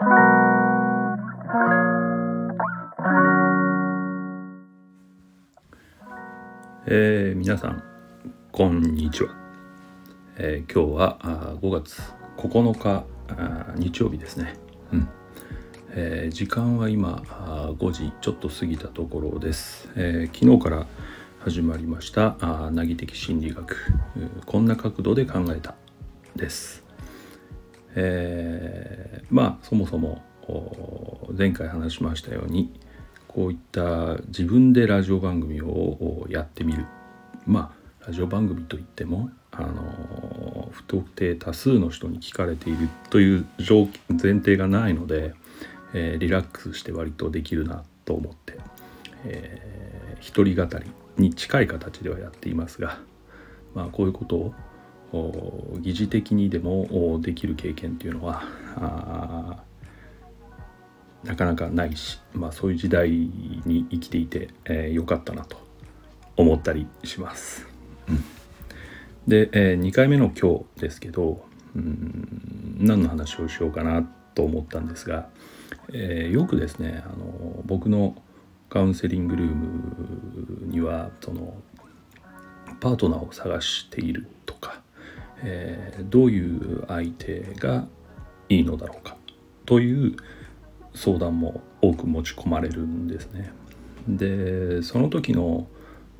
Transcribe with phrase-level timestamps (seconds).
[0.00, 7.82] えー、皆さん
[8.52, 9.30] こんにちは、
[10.36, 12.00] えー、今日はあ5月
[12.36, 13.04] 9日
[13.76, 14.54] 日曜日ですね、
[14.92, 15.08] うん。
[15.90, 20.86] えー、時間は今あ5時ちょっと過ぎたところです、え昨日から
[21.40, 23.76] 始まりましたあ凪的心理学。
[24.46, 25.74] こんな角度で考えた
[26.36, 26.84] です、
[28.00, 30.22] えまあそもそも
[31.36, 32.72] 前回話しましたように
[33.26, 36.86] こういった自分でラジオ番組をやってみる。
[37.46, 45.34] まあラジオ番組といってもあの不特定多数の人に聞かれているという条件前提がないので、
[45.92, 48.58] えー、リラックスして割とできるなと思って、
[49.24, 52.98] えー、一人語りに近い形ではやっていますが、
[53.74, 54.54] まあ、こういうことを
[55.12, 58.42] 疑似的にでもできる経験っていうのは
[61.24, 65.56] なかなかないし、まあ、そういう時代に生きていて、えー、よかったなと
[66.36, 67.66] 思ったりします。
[69.26, 74.02] で、えー、2回目の今日ですけどうん何の話をしようかな
[74.34, 75.28] と思ったんですが、
[75.92, 78.14] えー、よくですねあの僕の
[78.70, 81.54] カウンセリングルームにはその
[82.80, 84.80] パートナーを探しているとか、
[85.42, 87.86] えー、どういう相手が
[88.48, 89.16] いいのだろうか
[89.66, 90.16] という
[90.94, 93.52] 相談も多く持ち込まれるんですね。
[94.08, 95.66] でその時の、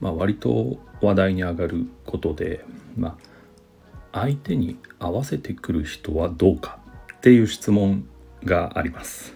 [0.00, 2.64] まあ、割と話題に上がることで、
[2.96, 3.18] ま
[4.12, 6.78] あ、相手に合わせてくる人はどうか
[7.16, 8.06] っていう質問
[8.44, 9.34] があります。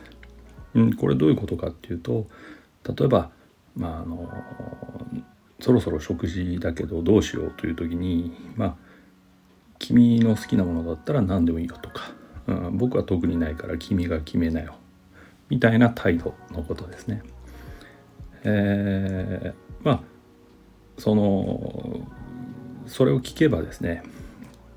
[0.75, 2.27] うん、これどういうことかっていうと
[2.89, 3.31] 例えば、
[3.77, 4.31] まあ、あの
[5.61, 8.88] そろそろ食事だけどどうしようという時にまあ
[9.89, 12.12] 君の好きなものだったら何でもいいよとか、
[12.47, 14.75] うん、僕は特にないから君が決めなよ
[15.48, 17.22] みたいな態度のことですね。
[18.45, 20.00] えー、まあ
[20.98, 22.03] その
[22.86, 24.02] それを聞けばですね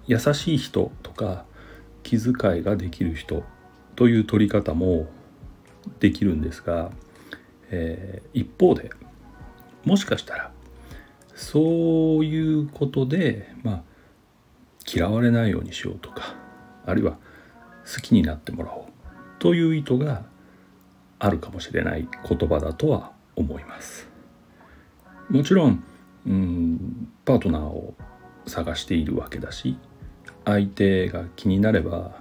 [0.07, 1.43] 優しい人とか
[2.03, 3.43] 気遣いができる人
[3.97, 5.07] という取り方も
[5.99, 6.89] できるんですが、
[7.69, 8.91] えー、一方で
[9.83, 10.51] もしかしたら
[11.35, 13.90] そういうことで、まあ、
[14.85, 16.35] 嫌われないようにしようとか
[16.85, 17.17] あるいは
[17.93, 18.85] 好きになってもらおう
[19.39, 20.23] という意図が
[21.19, 24.09] あるかもしれない言葉だとは思います。
[25.29, 25.83] もちろん
[26.25, 27.93] うんパートナーを
[28.45, 29.77] 探しているわけだし
[30.45, 32.19] 相手が気になれば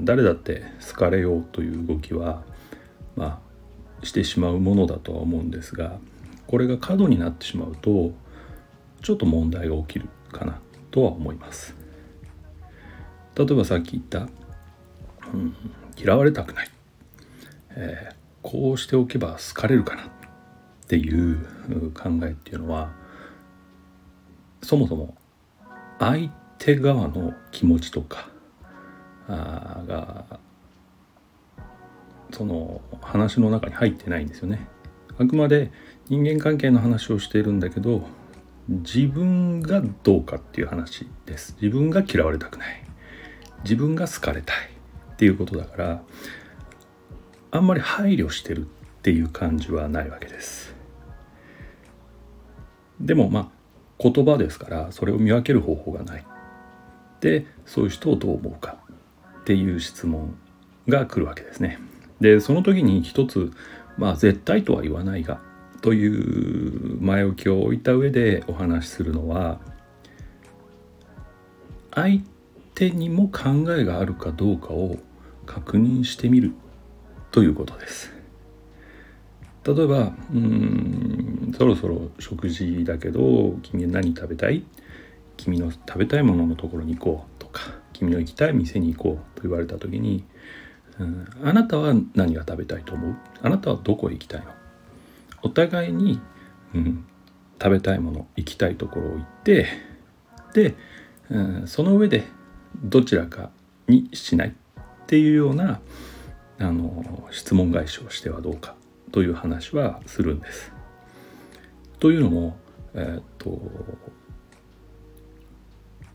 [0.00, 2.42] 誰だって好かれようという動きは
[3.16, 3.40] ま
[4.02, 5.98] あしてしまうものだとは思うんですが
[6.46, 8.12] これが過度になってしまうと
[9.02, 10.60] ちょっと問題が起きるかな。
[10.90, 11.74] とは思います。
[13.36, 14.28] 例えばさっき言った、
[15.32, 15.54] うん、
[15.96, 16.68] 嫌われたくない。
[17.76, 20.02] えー、こうしておけば好かれるかな。
[20.04, 20.06] っ
[20.90, 21.46] ていう
[21.92, 22.90] 考えっていうのは
[24.60, 25.14] そもそも
[26.00, 28.28] 相手側の気持ちとか
[29.28, 30.40] あが
[32.32, 34.66] その話の中に入ってないんですよね。
[35.16, 35.70] あくまで
[36.08, 38.02] 人間関係の話をしているんだけど
[38.70, 41.56] 自分がどうかっていう話です。
[41.60, 42.84] 自分が嫌われたくない。
[43.64, 44.56] 自分が好かれたい
[45.12, 46.02] っていうことだから
[47.50, 48.64] あんまり配慮してるっ
[49.02, 50.72] ていう感じはないわけです。
[53.00, 53.48] でもまあ
[53.98, 56.24] 言葉ですからそれを見分ける方法がない。
[57.20, 58.76] でそういう人をどう思うか
[59.40, 60.36] っていう質問
[60.88, 61.80] が来るわけですね。
[62.20, 63.50] でその時に一つ
[63.98, 65.40] まあ絶対とは言わないが
[65.82, 69.60] という前置きを置いた上でお話しするのは
[71.94, 72.20] 相
[72.74, 74.98] 手にも考えがあるかどうかを
[75.46, 76.52] 確認してみる
[77.32, 78.12] ということです。
[79.64, 84.64] 例えばうんそろそろ食事だけど君何食べたい？
[85.36, 87.62] 君の食べたいもののところに行こうとか
[87.92, 90.24] 君の行きたい店に行こうと言われた時に
[90.98, 93.16] うんあなたは何が食べたいと思う？
[93.42, 94.46] あなたはどこへ行きたいの？
[95.42, 96.20] お互いに、
[96.74, 97.04] うん、
[97.60, 99.66] 食べたいもの行きたいところを行って
[100.54, 100.74] で、
[101.28, 102.24] うん、その上で
[102.82, 103.50] どちらか
[103.88, 104.52] にしないっ
[105.06, 105.80] ていうような
[106.58, 108.74] あの質問返しをしてはどうか
[109.12, 110.72] という話はするんです。
[111.98, 112.56] というのも、
[112.94, 113.60] えー、っと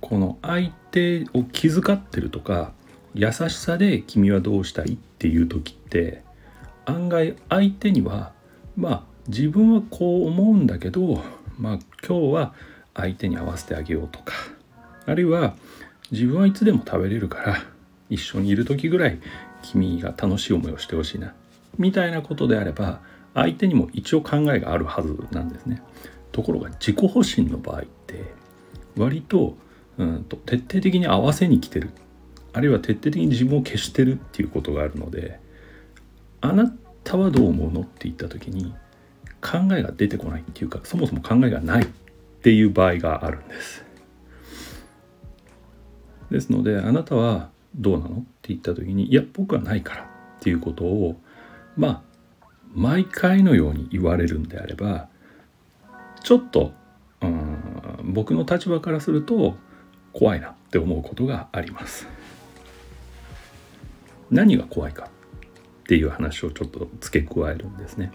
[0.01, 2.73] この相手を気遣ってるとか
[3.13, 6.23] 優しさで君はどうしたいっていう時って
[6.85, 8.33] 案外相手には
[8.75, 11.21] まあ自分はこう思うんだけど
[11.57, 12.53] まあ今日は
[12.93, 14.33] 相手に合わせてあげようとか
[15.05, 15.55] あるいは
[16.11, 17.57] 自分はいつでも食べれるから
[18.09, 19.19] 一緒にいる時ぐらい
[19.61, 21.33] 君が楽しい思いをしてほしいな
[21.77, 23.01] みたいなことであれば
[23.33, 25.81] 相手にも一応考えがあるはずなんですね。
[26.31, 28.23] ところが自己保身の場合って
[28.97, 29.57] 割と,、
[29.97, 31.89] うんと徹底的に合わせに来てる
[32.53, 35.39] あるいは徹底的に自分を消してるっていうことがあるので
[36.41, 36.73] あな
[37.03, 38.73] たはどう思うのって言った時に
[39.45, 41.87] 考えが出てこないっていうかそもそも考えがないっ
[42.41, 43.85] ていう場合があるんです。
[46.31, 50.05] ですのであなたはどうなのって言った時にいや僕はないからっ
[50.39, 51.21] ていうことを
[51.77, 52.01] まあ
[52.73, 55.07] 毎回のように言われるんであれば
[56.23, 56.73] ちょっと
[57.21, 59.55] うん僕の立場からすると
[60.11, 62.07] 怖いなって思うことがあります。
[64.31, 65.09] 何が怖いか
[65.85, 68.11] っていう話をちょっと付け加えるんですね。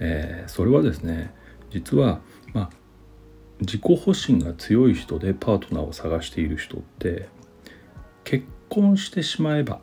[0.00, 1.34] えー、それはですね
[1.70, 2.20] 実は、
[2.52, 2.70] まあ、
[3.60, 7.28] 自己保身が強い人でパートナーを探している人って
[8.24, 9.80] 結婚してしまえば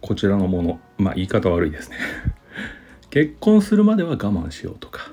[0.00, 1.98] こちらのものまあ言い方悪いですね。
[3.10, 5.12] 結婚するまでは我慢しようとか、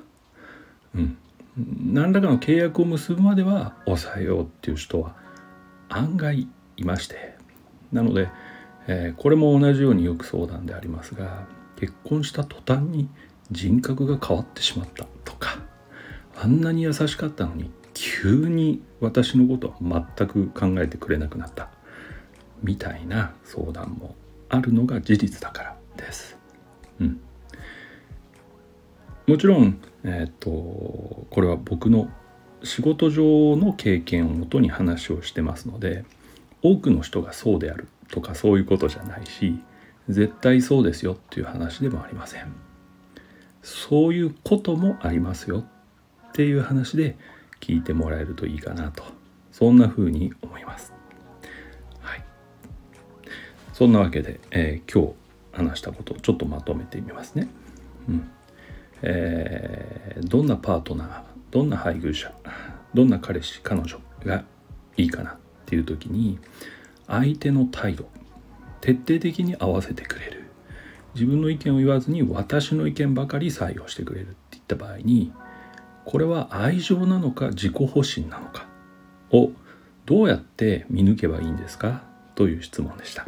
[0.95, 1.17] うん、
[1.56, 5.15] 何らかの契約を結ぶまでは抑えようっていう人は
[5.88, 6.47] 案外
[6.77, 7.35] いまして。
[7.91, 8.27] なので、
[8.88, 11.45] えー、これも同じようによく相談でありますが
[11.77, 13.09] 結婚した途端に
[13.51, 15.59] 人格が変わってしまったとか
[16.35, 21.69] あんなに優しかったのに急に私のことは全く考えてくれなくなった
[22.63, 24.15] みたいな相談も
[24.50, 26.38] あるのが事実だからです。
[27.00, 27.19] うん、
[29.27, 32.09] もちろん、えーと、これは僕の
[32.63, 36.06] 仕事上の経験をもとに話をしてますので
[36.62, 39.60] 多くの人がそうであるとかそういうことじゃないし
[40.07, 42.54] 絶対そうですよっていう話でもありません。
[43.63, 45.63] そういうこともありますよ
[46.27, 47.18] っていう話で
[47.60, 49.04] 聞いてもらえるといいかなと
[49.51, 50.94] そんな風に思います。
[52.01, 52.24] はい、
[53.74, 55.16] そんなわけで、えー、今日
[55.54, 57.48] 話したことをちょっとまとめてみますね。
[58.07, 58.30] うん
[59.01, 62.31] えー、どんなパートナーどんな配偶者
[62.94, 64.44] どんな彼氏彼女が
[64.98, 65.36] いいかなっ
[65.66, 66.38] ていう時に
[67.07, 68.07] 相手の態度
[68.81, 70.44] 徹底的に合わせてくれる。
[71.15, 75.31] 自分の意見を言わずに私の意見ばかり採用してくれるっていった場合に
[76.05, 78.67] これは愛情なのか自己保身なのか
[79.31, 79.51] を
[80.05, 82.03] どうやって見抜けばいいんですか
[82.35, 83.27] という質問でした。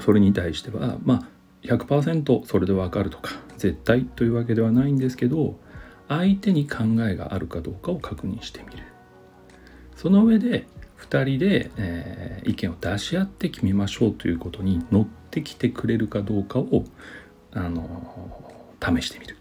[0.00, 1.28] それに対してはまあ
[1.62, 5.58] 100%それでわかるとか絶対というわけではないんですけど
[6.08, 8.84] 相手に考えがあるかどうかを確認してみる。
[9.96, 10.66] その上で
[11.00, 16.84] 2人で、えー、意見を出し合って決めましょうということに乗ってきてくれるかどうかを、
[17.52, 18.38] あの
[18.80, 19.36] 試してみる。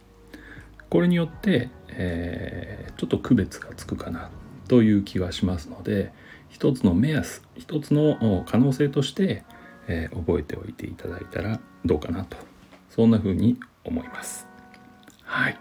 [0.90, 4.30] これによって、えー、ちょっと区別がつくかな
[4.68, 6.12] という気がしますので
[6.50, 9.44] 一つの目安一つの可能性として、
[9.88, 12.38] えー、覚えておいていただいたらどうかなと。
[12.90, 14.48] そんな風に思います。
[15.24, 15.60] はい、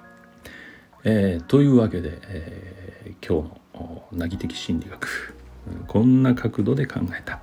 [1.05, 5.38] えー、というわけで、え、今日の凪的心理学。
[5.87, 7.41] こんな角度で考えた、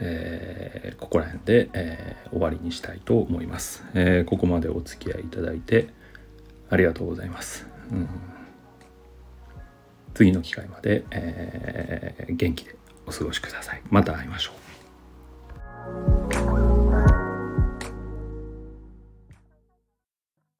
[0.00, 5.88] えー、ここら辺で、えー、終わりにしたいと思います、えー、ここまでお付き合いいただいて
[6.70, 8.08] ありがとうございます、うん、
[10.14, 13.82] 次の機会まで、え元気でお過ごしください。
[13.90, 14.52] また会いましょ
[16.18, 16.21] う。